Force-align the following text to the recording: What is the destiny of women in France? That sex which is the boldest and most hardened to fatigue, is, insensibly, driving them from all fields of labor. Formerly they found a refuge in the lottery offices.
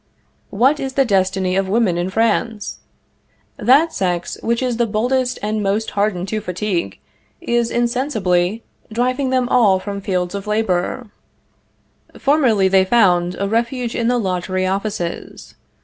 What 0.49 0.79
is 0.79 0.93
the 0.93 1.05
destiny 1.05 1.55
of 1.55 1.69
women 1.69 1.95
in 1.95 2.09
France? 2.09 2.79
That 3.57 3.93
sex 3.93 4.35
which 4.41 4.63
is 4.63 4.77
the 4.77 4.87
boldest 4.87 5.37
and 5.43 5.61
most 5.61 5.91
hardened 5.91 6.27
to 6.29 6.41
fatigue, 6.41 6.97
is, 7.39 7.69
insensibly, 7.69 8.63
driving 8.91 9.29
them 9.29 9.45
from 9.45 9.55
all 9.55 9.79
fields 9.99 10.33
of 10.33 10.47
labor. 10.47 11.11
Formerly 12.17 12.67
they 12.67 12.83
found 12.83 13.35
a 13.39 13.47
refuge 13.47 13.93
in 13.95 14.07
the 14.07 14.17
lottery 14.17 14.65
offices. 14.65 15.53